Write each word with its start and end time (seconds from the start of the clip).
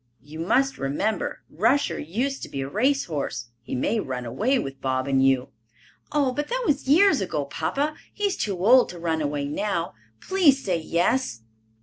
"You 0.23 0.39
must 0.39 0.79
remember, 0.79 1.41
Rusher 1.47 1.99
used 1.99 2.41
to 2.41 2.49
be 2.49 2.61
a 2.61 2.67
race 2.67 3.05
horse. 3.05 3.49
He 3.61 3.75
may 3.75 3.99
run 3.99 4.25
away 4.25 4.57
with 4.57 4.81
Bob 4.81 5.07
and 5.07 5.23
you." 5.23 5.49
"Oh, 6.11 6.31
but 6.31 6.47
that 6.47 6.63
was 6.65 6.87
years 6.87 7.21
ago, 7.21 7.45
papa. 7.45 7.95
He 8.11 8.23
is 8.23 8.35
too 8.35 8.65
old 8.65 8.89
to 8.89 8.97
run 8.97 9.21
away 9.21 9.45
now. 9.45 9.93
Please 10.19 10.63
say 10.65 10.79
yes." 10.79 11.43